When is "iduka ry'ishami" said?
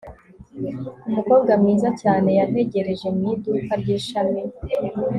3.33-4.41